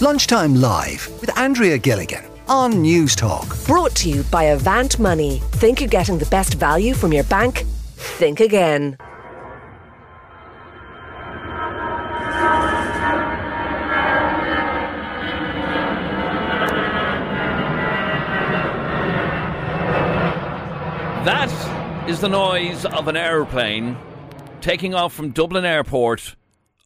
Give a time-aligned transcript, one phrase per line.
[0.00, 3.66] Lunchtime Live with Andrea Gilligan on Newstalk.
[3.66, 5.40] Brought to you by Avant Money.
[5.54, 7.64] Think you're getting the best value from your bank?
[7.96, 8.96] Think again.
[21.24, 23.96] That is the noise of an aeroplane
[24.60, 26.36] taking off from Dublin Airport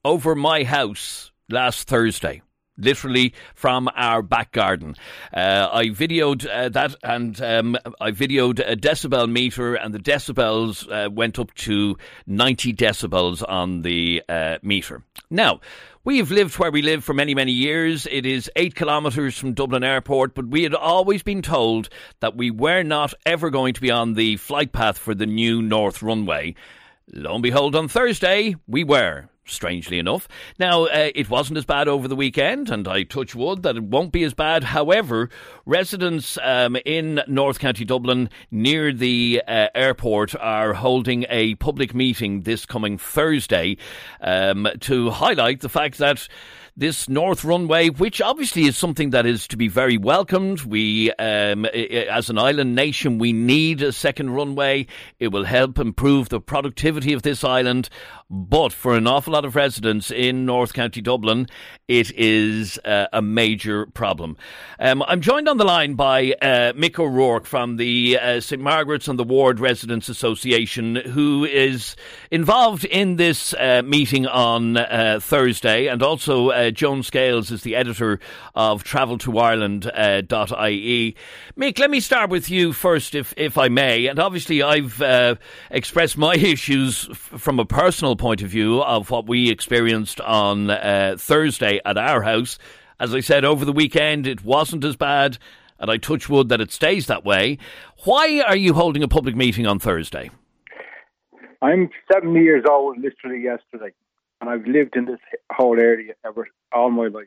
[0.03, 2.41] over my house last Thursday
[2.83, 4.95] literally from our back garden.
[5.33, 10.91] Uh, I videoed uh, that and um, I videoed a decibel meter, and the decibels
[10.91, 15.03] uh, went up to 90 decibels on the uh, meter.
[15.31, 15.61] Now,
[16.05, 18.09] We've lived where we live for many, many years.
[18.11, 22.51] It is eight kilometres from Dublin Airport, but we had always been told that we
[22.51, 26.57] were not ever going to be on the flight path for the new North Runway.
[27.07, 30.29] Lo and behold, on Thursday, we were strangely enough.
[30.59, 33.83] Now, uh, it wasn't as bad over the weekend, and I touch wood that it
[33.83, 34.65] won't be as bad.
[34.65, 35.31] However,
[35.67, 42.43] residents um, in North County Dublin near the uh, airport are holding a public meeting
[42.43, 43.77] this coming Thursday
[44.21, 46.29] um, to highlight the fact that
[46.77, 50.63] this North Runway, which obviously is something that is to be very welcomed.
[50.63, 54.87] We, um, as an island nation, we need a second runway.
[55.19, 57.91] It will help improve the productivity of this island.
[58.35, 61.49] But for an awful lot of residents in North County Dublin,
[61.87, 64.39] it is uh, a major problem.
[64.81, 69.07] Um, I'm joined on the line by uh, Mick O'Rourke from the uh, St Margaret's
[69.07, 71.95] and the Ward Residents Association, who is
[72.31, 77.77] involved in this uh, meeting on uh, Thursday, and also uh, Joan Scales is the
[77.77, 78.19] editor
[78.55, 81.17] of TravelToIreland.ie.
[81.59, 84.07] Mick, let me start with you first, if if I may.
[84.07, 85.39] And obviously, I've
[85.71, 90.71] expressed my issues f- from a personal point of view of what we experienced on
[90.71, 92.57] uh, Thursday at our house.
[93.01, 95.39] As I said, over the weekend, it wasn't as bad,
[95.81, 97.59] and I touch wood that it stays that way.
[98.05, 100.31] Why are you holding a public meeting on Thursday?
[101.61, 103.93] I'm 70 years old, literally yesterday,
[104.41, 105.19] and I've lived in this
[105.51, 107.27] whole area ever all my life.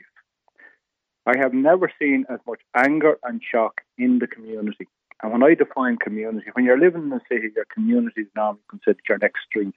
[1.25, 4.87] I have never seen as much anger and shock in the community.
[5.21, 8.63] And when I define community, when you're living in a city, your community is normally
[8.69, 9.75] considered your next street.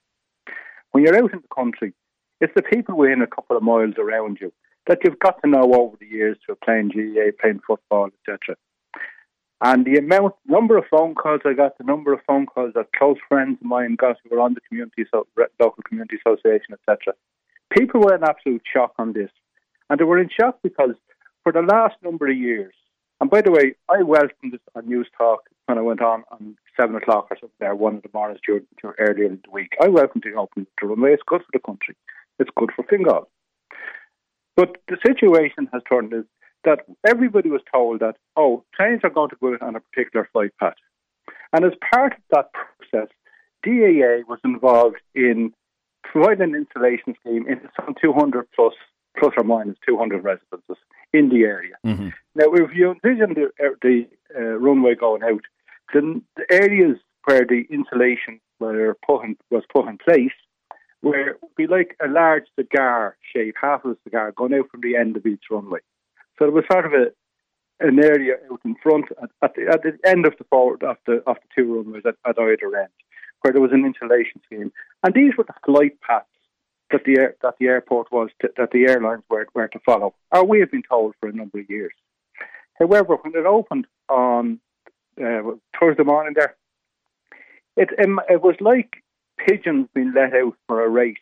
[0.93, 1.93] When you're out in the country,
[2.41, 4.53] it's the people within a couple of miles around you
[4.87, 8.57] that you've got to know over the years through playing GAA, playing football, etc.
[9.61, 12.93] And the amount, number of phone calls I got, the number of phone calls that
[12.97, 15.27] close friends of mine got who were on the community, so,
[15.61, 17.15] local community association, etc.
[17.77, 19.31] People were in absolute shock on this,
[19.91, 20.95] and they were in shock because
[21.43, 22.73] for the last number of years,
[23.21, 26.57] and by the way, I welcomed this on News Talk when I went on on
[26.79, 29.73] seven o'clock or something there, one of the mornings during, during earlier in the week.
[29.83, 31.13] I welcome to open the runway.
[31.13, 31.97] It's good for the country.
[32.39, 33.29] It's good for Fingal.
[34.57, 36.25] But the situation has turned is
[36.65, 40.51] that everybody was told that, oh, trains are going to go on a particular flight
[40.59, 40.75] path.
[41.53, 43.09] And as part of that process,
[43.65, 45.53] DAA was involved in
[46.05, 48.75] providing an insulation scheme into some 200 plus,
[49.19, 50.77] plus or minus 200 residences
[51.13, 51.75] in the area.
[51.87, 52.09] Mm-hmm.
[52.35, 54.07] Now, if you envision the, uh, the
[54.37, 55.43] uh, runway going out,
[55.93, 60.33] the areas where the insulation were put in, was put in place
[61.03, 64.97] were be like a large cigar shape, half of a cigar going out from the
[64.97, 65.81] end of each runway.
[66.39, 67.07] So it was sort of a
[67.81, 70.97] an area out in front at, at, the, at the end of the forward of
[71.07, 72.89] the of the two runways at, at either end,
[73.41, 74.73] where there was an insulation scheme,
[75.05, 76.27] and these were the flight paths
[76.91, 80.15] that the air, that the airport was to, that the airlines were were to follow,
[80.33, 81.93] or we have been told for a number of years.
[82.79, 84.61] However, when it opened on
[85.23, 85.43] uh,
[85.79, 86.57] Thursday morning there.
[87.77, 89.03] It, um, it was like
[89.39, 91.17] pigeons being let out for a race.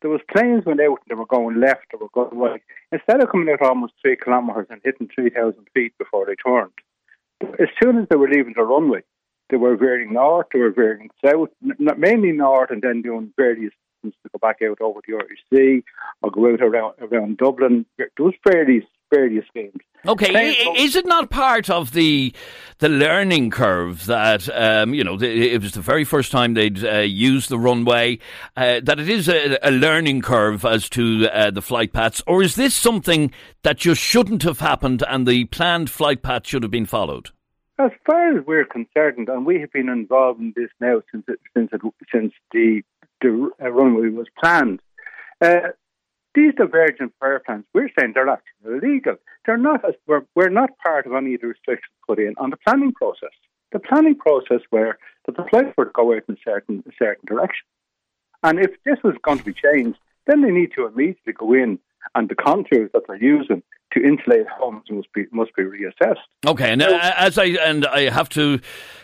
[0.00, 2.62] There was planes went out and they were going left, they were going right.
[2.90, 6.72] Instead of coming out almost three kilometres and hitting 3,000 feet before they turned,
[7.60, 9.02] as soon as they were leaving the runway,
[9.50, 14.14] they were veering north, they were veering south, mainly north, and then doing various things
[14.22, 15.84] to go back out over the Irish Sea
[16.22, 17.86] or go out around around Dublin.
[17.98, 18.34] There was
[19.12, 19.76] various games.
[20.06, 22.34] Okay, is it not part of the
[22.78, 26.98] the learning curve that um, you know it was the very first time they'd uh,
[26.98, 28.18] used the runway?
[28.56, 32.42] Uh, that it is a, a, learning curve as to uh, the flight paths, or
[32.42, 33.32] is this something
[33.62, 37.30] that just shouldn't have happened and the planned flight path should have been followed?
[37.78, 41.38] As far as we're concerned, and we have been involved in this now since it,
[41.54, 41.80] since it,
[42.12, 42.82] since the
[43.20, 44.80] the runway was planned.
[45.40, 45.68] Uh,
[46.34, 49.16] these divergent fare plans, we're saying they're actually illegal.
[49.44, 49.84] They're not.
[50.06, 53.30] We're, we're not part of any of the restrictions put in on the planning process.
[53.72, 57.66] The planning process where the flight would go out in a certain a certain direction,
[58.42, 61.78] and if this was going to be changed, then they need to immediately go in
[62.14, 63.62] and the contours that they're using
[63.94, 66.16] to insulate homes must be must be reassessed.
[66.46, 68.60] Okay, and so, uh, as I and I have to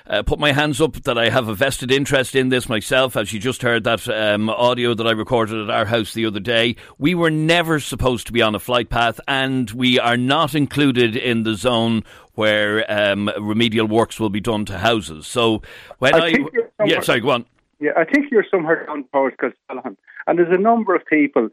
[0.06, 3.17] uh, put my hands up that I have a vested interest in this myself.
[3.17, 6.40] As you just heard that um, audio that I recorded at our house the other
[6.40, 10.55] day, we were never supposed to be on a flight path, and we are not
[10.55, 12.05] included in the zone
[12.35, 15.26] where um, remedial works will be done to houses.
[15.26, 15.62] So
[15.99, 16.35] when I,
[16.81, 17.46] I yeah, sorry, go on.
[17.81, 19.96] Yeah, I think you're somewhere down towards Kilsallaghan,
[20.26, 21.49] and there's a number of people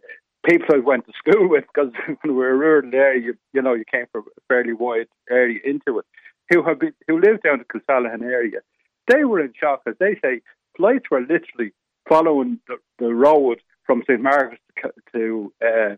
[0.45, 3.73] people I went to school with because when we were rural area, you, you know,
[3.73, 6.05] you came from a fairly wide area into it,
[6.49, 8.59] who have been, who lived down the Kilsallaghan area.
[9.07, 10.41] They were in shock as they say
[10.77, 11.73] flights were literally
[12.07, 15.95] following the, the road from St Margaret's to, to uh,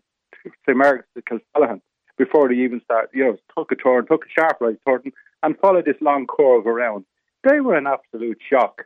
[0.66, 1.80] St Margaret's to Kilsallaghan
[2.16, 5.12] before they even started, you know, took a turn, took a sharp right turn,
[5.42, 7.04] and followed this long curve around.
[7.48, 8.84] They were in absolute shock.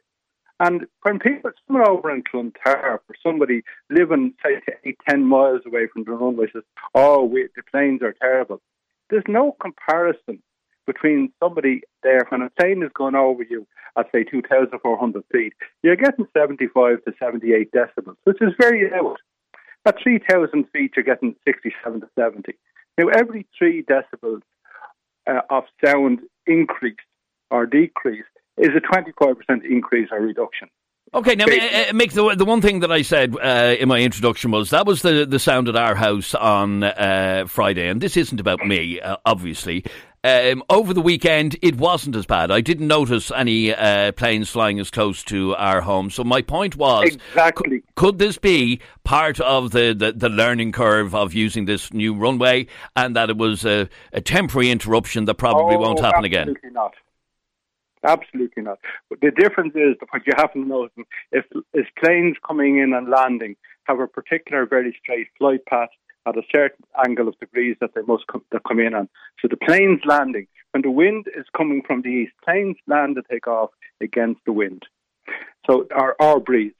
[0.63, 6.05] And when people, someone over in Clontarf or somebody living, say, 10 miles away from
[6.05, 6.63] the runway says,
[6.95, 8.61] oh, we, the planes are terrible.
[9.11, 10.41] There's no comparison
[10.87, 13.67] between somebody there when a plane is going over you
[13.99, 15.53] at, say, 2,400 feet.
[15.83, 19.17] You're getting 75 to 78 decibels, which is very loud.
[19.85, 22.53] At 3,000 feet, you're getting 67 to 70.
[22.99, 24.43] Now, every three decibels
[25.29, 26.95] uh, of sound increase
[27.51, 28.23] or decrease
[28.59, 30.69] is a 25% increase or reduction.
[31.15, 34.71] Okay, now, Mick, the, the one thing that I said uh, in my introduction was
[34.71, 38.65] that was the, the sound at our house on uh, Friday, and this isn't about
[38.65, 39.85] me, uh, obviously.
[40.25, 42.51] Um, over the weekend, it wasn't as bad.
[42.51, 46.09] I didn't notice any uh, planes flying as close to our home.
[46.09, 47.81] So my point was, exactly.
[47.81, 52.15] C- could this be part of the, the, the, learning curve of using this new
[52.15, 56.27] runway, and that it was a, a temporary interruption that probably oh, won't happen absolutely
[56.29, 56.49] again?
[56.49, 56.95] Absolutely not.
[58.05, 58.79] Absolutely not.
[59.09, 60.89] But the difference is what you haven't know
[61.31, 65.91] if, if planes coming in and landing have a particular very straight flight path
[66.27, 69.09] at a certain angle of degrees that they must come, come in on.
[69.41, 73.23] So the planes landing, when the wind is coming from the east, planes land to
[73.31, 73.71] take off
[74.01, 74.85] against the wind.
[75.67, 76.73] So our, our breeze.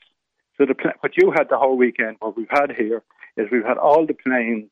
[0.59, 3.03] So the what you had the whole weekend, what we've had here
[3.37, 4.69] is we've had all the planes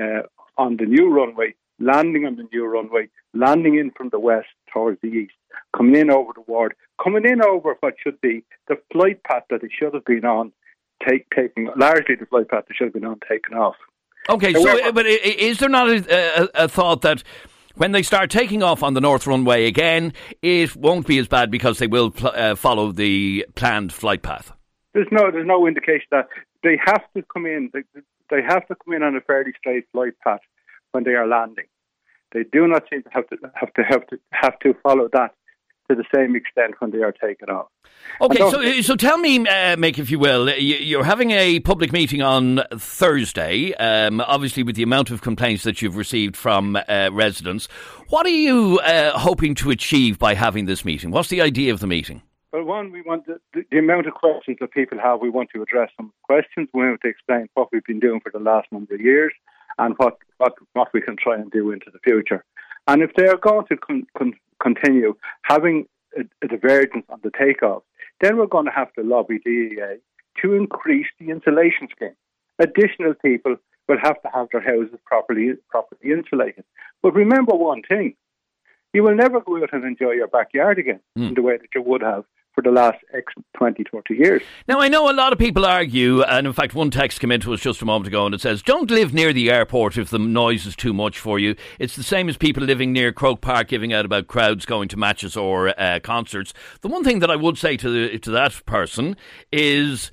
[0.00, 0.22] uh,
[0.56, 5.00] on the new runway, landing on the new runway, landing in from the west towards
[5.00, 5.32] the east
[5.76, 9.62] coming in over the ward, coming in over what should be the flight path that
[9.62, 10.52] it should have been on,
[11.08, 13.76] take, taking largely the flight path that should have been on, taken off.
[14.28, 17.22] Okay, However, so but eh, eh, is there not a, a, a thought that?
[17.76, 20.12] when they start taking off on the north runway again,
[20.42, 24.52] it won't be as bad because they will pl- uh, follow the planned flight path.
[24.92, 26.28] There's no, there's no indication that
[26.62, 27.70] they have to come in.
[27.72, 27.80] They,
[28.30, 30.38] they have to come in on a fairly straight flight path
[30.94, 31.66] when they are landing.
[32.32, 35.34] They do not seem to have to have to have to have to follow that
[35.88, 37.66] to the same extent when they are taken off.
[38.20, 42.22] Okay, so so tell me, uh, Mick, if you will, you're having a public meeting
[42.22, 43.74] on Thursday.
[43.74, 47.66] Um, obviously, with the amount of complaints that you've received from uh, residents,
[48.08, 51.10] what are you uh, hoping to achieve by having this meeting?
[51.10, 52.22] What's the idea of the meeting?
[52.52, 55.20] Well, one, we want the, the, the, amount of questions that people have.
[55.20, 56.68] We want to address some questions.
[56.72, 59.32] We want to explain what we've been doing for the last number of years
[59.78, 62.44] and what what, what we can try and do into the future.
[62.86, 65.86] And if they are going to con- con- continue having
[66.16, 67.82] a, a divergence on the takeoff,
[68.20, 69.96] then we're going to have to lobby DAA
[70.42, 72.16] to increase the insulation scheme.
[72.58, 73.56] Additional people
[73.88, 76.64] will have to have their houses properly properly insulated.
[77.02, 78.14] But remember one thing:
[78.92, 81.28] you will never go out and enjoy your backyard again mm.
[81.28, 84.42] in the way that you would have for the last X 20, 30 years.
[84.68, 87.52] Now, I know a lot of people argue, and in fact, one text came into
[87.52, 90.18] us just a moment ago and it says, Don't live near the airport if the
[90.18, 91.56] noise is too much for you.
[91.78, 94.96] It's the same as people living near Croke Park giving out about crowds going to
[94.96, 96.54] matches or uh, concerts.
[96.80, 99.16] The one thing that I would say to, the, to that person
[99.52, 100.10] is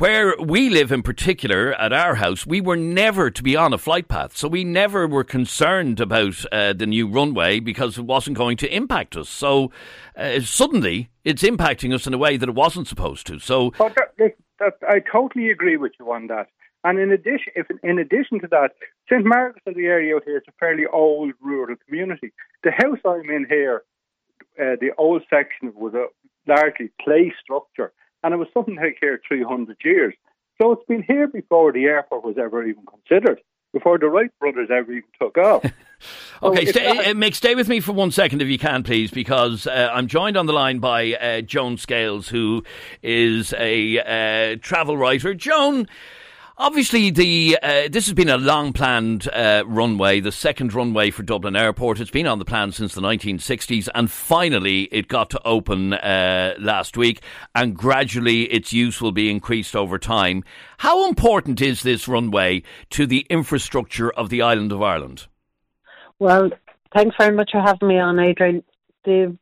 [0.00, 3.76] where we live in particular at our house, we were never to be on a
[3.76, 4.34] flight path.
[4.34, 8.74] So we never were concerned about uh, the new runway because it wasn't going to
[8.74, 9.28] impact us.
[9.28, 9.70] So
[10.16, 13.38] uh, suddenly it's impacting us in a way that it wasn't supposed to.
[13.40, 16.46] So that, that, that, I totally agree with you on that.
[16.82, 18.70] And in addition, if in addition to that,
[19.12, 22.32] St Margaret's of the area out here is a fairly old rural community.
[22.64, 23.82] The house I'm in here,
[24.58, 26.06] uh, the old section was a
[26.46, 30.14] largely clay structure and it was something like here 300 years.
[30.60, 33.40] So it's been here before the airport was ever even considered,
[33.72, 35.64] before the Wright brothers ever even took off.
[36.42, 39.10] okay, so stay, uh, Mick, stay with me for one second if you can, please,
[39.10, 42.62] because uh, I'm joined on the line by uh, Joan Scales, who
[43.02, 45.32] is a uh, travel writer.
[45.32, 45.88] Joan,
[46.62, 51.22] Obviously, the uh, this has been a long planned uh, runway, the second runway for
[51.22, 52.00] Dublin Airport.
[52.00, 56.52] It's been on the plan since the 1960s, and finally it got to open uh,
[56.58, 57.22] last week,
[57.54, 60.44] and gradually its use will be increased over time.
[60.76, 65.28] How important is this runway to the infrastructure of the island of Ireland?
[66.18, 66.50] Well,
[66.94, 68.62] thanks very much for having me on, Adrian.
[69.06, 69.34] The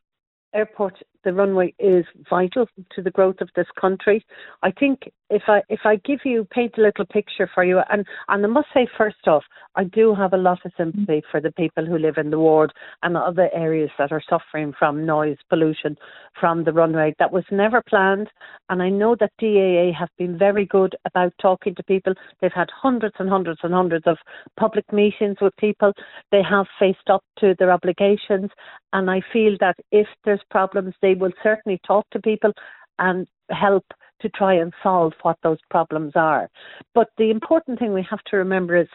[0.53, 4.25] airport the runway is vital to the growth of this country.
[4.63, 8.05] I think if I if I give you paint a little picture for you, and
[8.27, 9.43] and I must say first off,
[9.75, 12.73] I do have a lot of sympathy for the people who live in the ward
[13.03, 15.95] and other areas that are suffering from noise pollution
[16.39, 17.15] from the runway.
[17.19, 18.29] That was never planned,
[18.69, 22.13] and I know that DAA have been very good about talking to people.
[22.41, 24.17] They've had hundreds and hundreds and hundreds of
[24.57, 25.93] public meetings with people.
[26.31, 28.49] They have faced up to their obligations,
[28.93, 32.51] and I feel that if there's problems, they will certainly talk to people
[32.97, 33.85] and help
[34.21, 36.49] to try and solve what those problems are.
[36.93, 38.87] But the important thing we have to remember is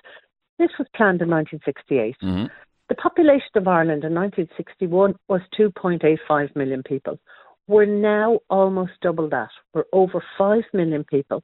[0.59, 2.17] this was planned in 1968.
[2.23, 2.47] Mm-hmm.
[2.89, 7.19] The population of Ireland in 1961 was 2.85 million people.
[7.67, 9.49] We're now almost double that.
[9.73, 11.43] We're over 5 million people.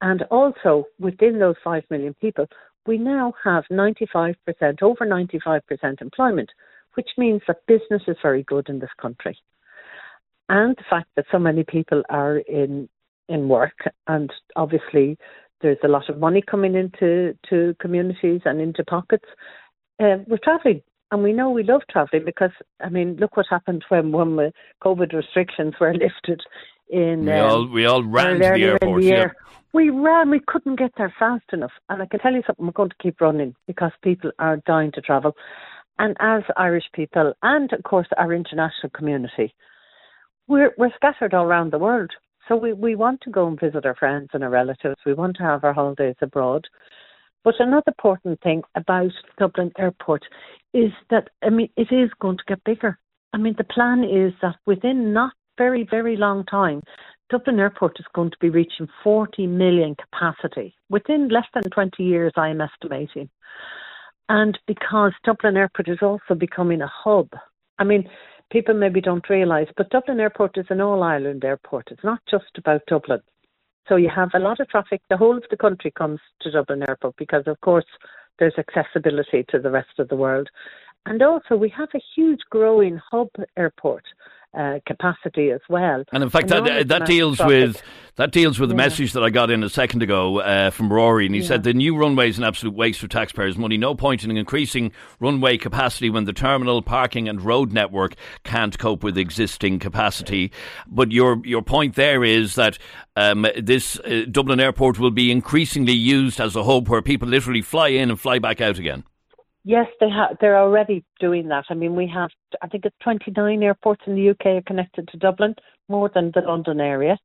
[0.00, 2.46] And also, within those 5 million people,
[2.86, 4.34] we now have 95%,
[4.82, 5.60] over 95%
[6.00, 6.50] employment,
[6.94, 9.38] which means that business is very good in this country
[10.48, 12.88] and the fact that so many people are in
[13.28, 15.18] in work, and obviously
[15.60, 19.24] there's a lot of money coming into to communities and into pockets.
[20.00, 22.50] Uh, we're travelling, and we know we love travelling because
[22.80, 26.40] I mean, look what happened when when the COVID restrictions were lifted.
[26.90, 29.02] In we um, all we all ran to the airport.
[29.02, 29.28] The yeah.
[29.74, 30.30] We ran.
[30.30, 32.64] We couldn't get there fast enough, and I can tell you something.
[32.64, 35.36] We're going to keep running because people are dying to travel,
[35.98, 39.54] and as Irish people, and of course our international community,
[40.46, 42.12] we're we're scattered all around the world.
[42.48, 44.96] So we, we want to go and visit our friends and our relatives.
[45.04, 46.66] We want to have our holidays abroad.
[47.44, 50.22] But another important thing about Dublin Airport
[50.74, 52.98] is that I mean it is going to get bigger.
[53.32, 56.82] I mean the plan is that within not very, very long time,
[57.30, 62.32] Dublin Airport is going to be reaching 40 million capacity within less than 20 years,
[62.36, 63.28] I am estimating.
[64.30, 67.28] And because Dublin Airport is also becoming a hub.
[67.78, 68.08] I mean,
[68.50, 71.88] people maybe don't realise, but Dublin Airport is an all Ireland airport.
[71.90, 73.20] It's not just about Dublin.
[73.88, 75.00] So you have a lot of traffic.
[75.08, 77.86] The whole of the country comes to Dublin Airport because, of course,
[78.38, 80.48] there's accessibility to the rest of the world.
[81.06, 84.04] And also, we have a huge growing hub airport
[84.56, 86.04] uh, capacity as well.
[86.12, 87.82] And in fact, and that that deals with
[88.16, 91.26] that deals with the message that I got in a second ago uh, from Rory,
[91.26, 91.48] and he yeah.
[91.48, 93.76] said the new runway is an absolute waste of taxpayers' money.
[93.76, 98.14] No point in increasing runway capacity when the terminal, parking, and road network
[98.44, 100.50] can't cope with existing capacity.
[100.86, 102.78] But your your point there is that
[103.16, 107.62] um, this uh, Dublin Airport will be increasingly used as a hub where people literally
[107.62, 109.04] fly in and fly back out again.
[109.64, 110.38] Yes, they have.
[110.40, 111.64] They're already doing that.
[111.70, 112.30] I mean, we have.
[112.62, 115.54] I think it's 29 airports in the UK are connected to Dublin,
[115.88, 117.18] more than the London area,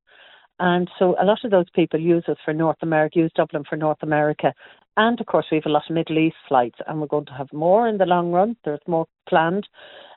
[0.60, 3.76] and so a lot of those people use us for North America, use Dublin for
[3.78, 4.54] North America,
[4.98, 7.34] and of course we have a lot of Middle East flights, and we're going to
[7.34, 8.56] have more in the long run.
[8.66, 9.68] There's more planned,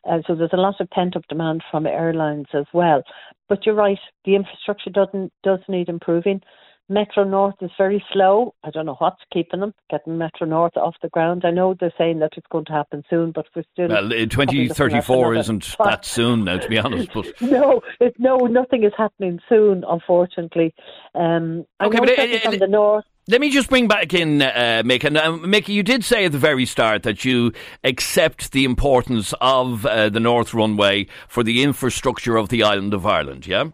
[0.05, 3.03] and so there's a lot of pent up demand from airlines as well.
[3.49, 6.43] But you're right, the infrastructure doesn't does need improving.
[6.89, 8.55] Metro North is very slow.
[8.63, 11.43] I don't know what's keeping them getting Metro North off the ground.
[11.45, 13.89] I know they're saying that it's going to happen soon, but we're still.
[13.89, 17.11] Well, 2034 isn't that soon now, to be honest.
[17.13, 20.75] But no, it, no, nothing is happening soon, unfortunately.
[21.15, 23.05] Um, okay, but it, from the north.
[23.29, 25.03] Let me just bring back in uh, Mick.
[25.03, 27.53] And uh, Mick, you did say at the very start that you
[27.83, 33.05] accept the importance of uh, the North Runway for the infrastructure of the island of
[33.05, 33.71] Ireland, yeah?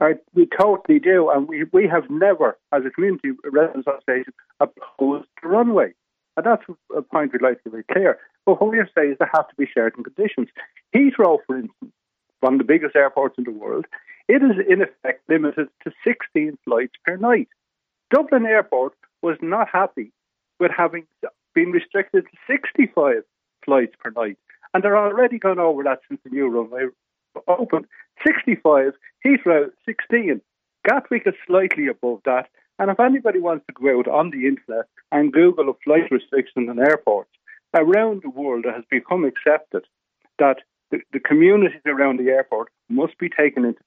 [0.00, 5.28] Right, we totally do, and we, we have never, as a community residents association, opposed
[5.42, 5.92] the runway.
[6.38, 6.62] And that's
[6.96, 8.18] a point we'd like to be clear.
[8.46, 10.48] But what we're saying is there have to be certain conditions.
[10.96, 11.92] Heathrow, for instance,
[12.40, 13.84] one of the biggest airports in the world,
[14.26, 17.48] it is in effect limited to 16 flights per night.
[18.10, 20.12] Dublin Airport was not happy
[20.58, 21.06] with having
[21.54, 23.22] been restricted to 65
[23.64, 24.38] flights per night.
[24.72, 26.86] And they're already gone over that since the new runway
[27.48, 27.86] opened.
[28.26, 28.92] 65,
[29.24, 30.40] Heathrow 16.
[30.84, 32.48] Gatwick is slightly above that.
[32.78, 36.68] And if anybody wants to go out on the internet and Google a flight restrictions
[36.70, 37.30] in airports,
[37.74, 39.84] around the world it has become accepted
[40.38, 40.56] that
[40.90, 43.80] the, the communities around the airport must be taken into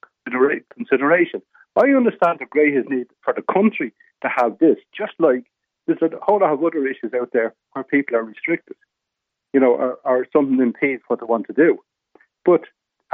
[0.72, 1.42] consideration.
[1.76, 5.44] I understand the greatest need for the country to have this, just like
[5.86, 8.76] there's a whole lot of other issues out there where people are restricted,
[9.52, 11.78] you know, or, or something impedes what they want to do.
[12.44, 12.62] But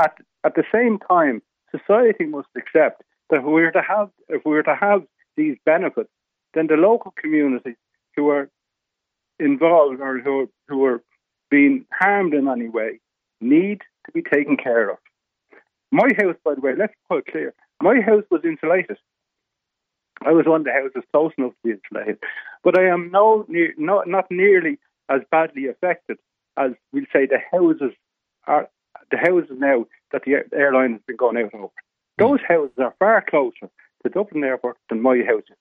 [0.01, 4.43] at at the same time, society must accept that if we are to have if
[4.45, 5.03] we to have
[5.37, 6.11] these benefits,
[6.55, 7.77] then the local communities
[8.17, 8.49] who are
[9.39, 11.03] involved or who who are
[11.51, 13.01] being harmed in any way
[13.41, 14.99] need to be taken care of.
[15.91, 18.99] My house, by the way, let's put it clear, my house was insulated.
[20.23, 22.19] I was one of the houses close enough to be insulated,
[22.63, 24.79] but I am no, near, not, not nearly
[25.09, 26.19] as badly affected
[26.57, 27.95] as we'll say, the houses
[28.47, 28.69] are
[29.11, 31.73] the houses now that the airline has been going out over.
[32.19, 33.71] Those houses are far closer
[34.03, 35.57] to Dublin Airport than my house is.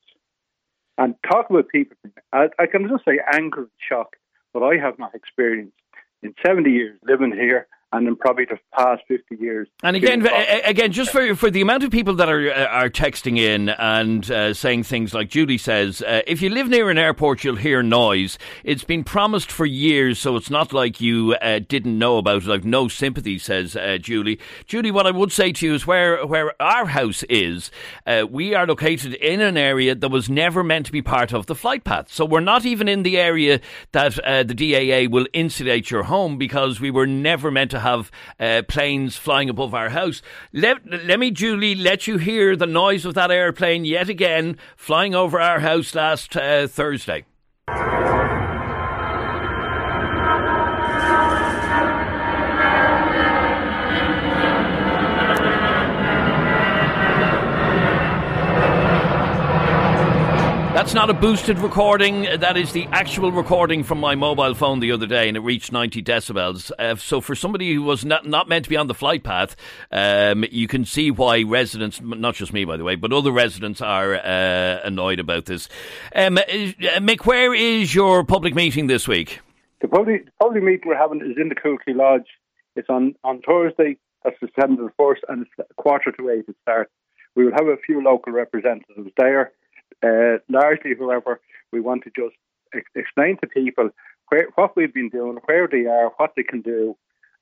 [0.97, 1.95] And talk about people,
[2.33, 4.17] I, I can just say anger and shock,
[4.53, 5.73] but I have not experienced
[6.21, 9.67] in 70 years living here and in probably the past 50 years.
[9.83, 10.27] And again,
[10.63, 14.29] again, just for for the amount of people that are uh, are texting in and
[14.29, 17.81] uh, saying things like Julie says, uh, if you live near an airport, you'll hear
[17.81, 18.37] noise.
[18.63, 22.49] It's been promised for years, so it's not like you uh, didn't know about it.
[22.49, 24.39] I've no sympathy, says uh, Julie.
[24.67, 27.71] Julie, what I would say to you is where where our house is,
[28.05, 31.47] uh, we are located in an area that was never meant to be part of
[31.47, 32.11] the flight path.
[32.11, 33.61] So we're not even in the area
[33.93, 38.63] that the DAA will insulate your home because we were never meant to have uh,
[38.67, 40.21] planes flying above our house.
[40.53, 45.15] Let, let me, Julie, let you hear the noise of that airplane yet again flying
[45.15, 47.25] over our house last uh, Thursday.
[60.89, 62.23] That's not a boosted recording.
[62.23, 65.71] That is the actual recording from my mobile phone the other day, and it reached
[65.71, 66.71] 90 decibels.
[66.79, 69.55] Uh, so, for somebody who was not, not meant to be on the flight path,
[69.91, 73.81] um, you can see why residents, not just me, by the way, but other residents
[73.81, 75.69] are uh, annoyed about this.
[76.15, 79.41] Um, uh, Mick, where is your public meeting this week?
[79.81, 82.25] The public, the public meeting we're having is in the Cool Lodge.
[82.75, 86.45] It's on, on Thursday, that's the 7th of the 1st, and it's quarter to 8
[86.47, 86.91] it starts.
[87.35, 89.51] We will have a few local representatives there.
[90.03, 91.41] Uh, largely, however,
[91.71, 92.35] we want to just
[92.73, 93.89] ex- explain to people
[94.29, 96.95] where, what we've been doing, where they are, what they can do,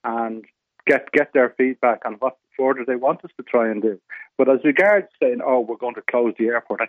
[0.03, 0.45] and
[0.85, 3.99] get get their feedback on what further they want us to try and do.
[4.37, 6.81] But as regards saying, "Oh, we're going to close the airport,"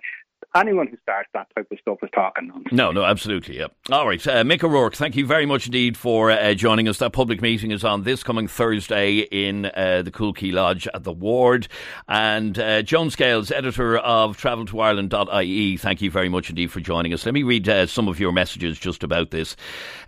[0.55, 2.73] anyone who starts that type of stuff is talking nonsense.
[2.73, 3.59] No, no, absolutely.
[3.59, 3.67] Yeah.
[3.91, 6.99] All right, uh, Mick O'Rourke, thank you very much indeed for uh, joining us.
[6.99, 11.13] That public meeting is on this coming Thursday in uh, the Coolquay Lodge at the
[11.13, 11.69] Ward.
[12.09, 17.25] And uh, Joan Scales, editor of TravelToIreland.ie, thank you very much indeed for joining us.
[17.25, 19.57] Let me read uh, some of your messages just about this.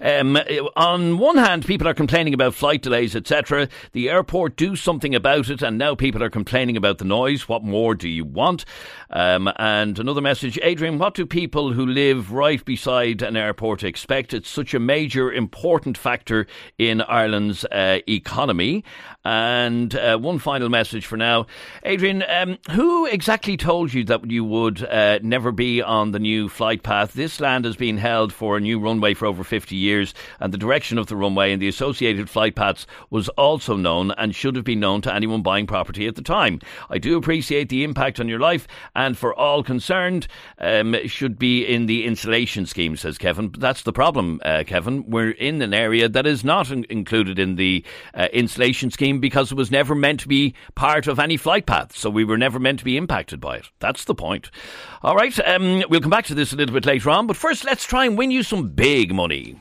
[0.00, 0.38] Um,
[0.76, 3.68] on one hand, people are complaining about flight delays, etc.
[3.92, 7.48] The airport do something about it, and now people are complaining about the noise.
[7.48, 8.64] What more do you want?
[9.10, 14.32] Um, and another message, Adrian, what do people who live right beside an airport expect?
[14.32, 16.46] It's such a major, important factor
[16.78, 18.84] in Ireland's uh, economy.
[19.24, 21.46] And uh, one final message for now.
[21.82, 26.48] Adrian, um, who exactly told you that you would uh, never be on the new
[26.48, 27.12] flight path?
[27.12, 30.58] This land has been held for a new runway for over 50 years, and the
[30.58, 34.64] direction of the runway and the associated flight paths was also known and should have
[34.64, 36.60] been known to anyone buying property at the time.
[36.88, 40.26] I do appreciate the impact on your life, and for all concerned,
[40.58, 43.48] um, should be in the insulation scheme, says Kevin.
[43.48, 45.08] But that's the problem, uh, Kevin.
[45.08, 49.52] We're in an area that is not in- included in the uh, insulation scheme because
[49.52, 51.96] it was never meant to be part of any flight path.
[51.96, 53.70] So we were never meant to be impacted by it.
[53.78, 54.50] That's the point.
[55.02, 57.26] All right, um, we'll come back to this a little bit later on.
[57.26, 59.60] But first, let's try and win you some big money.